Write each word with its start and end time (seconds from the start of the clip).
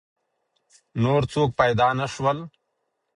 نور 1.03 1.21
څوک 1.33 1.49
پیدا 1.59 1.87
نه 1.99 2.07
شول. 2.13 2.37